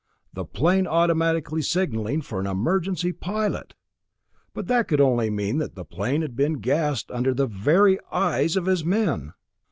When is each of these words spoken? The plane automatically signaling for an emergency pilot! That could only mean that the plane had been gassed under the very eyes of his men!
The 0.33 0.45
plane 0.45 0.87
automatically 0.87 1.61
signaling 1.61 2.21
for 2.21 2.39
an 2.39 2.47
emergency 2.47 3.13
pilot! 3.13 3.75
That 4.55 4.87
could 4.87 4.99
only 4.99 5.29
mean 5.29 5.59
that 5.59 5.75
the 5.75 5.85
plane 5.85 6.23
had 6.23 6.35
been 6.35 6.53
gassed 6.53 7.11
under 7.11 7.35
the 7.35 7.45
very 7.45 7.99
eyes 8.11 8.55
of 8.55 8.65
his 8.65 8.83
men! 8.83 9.33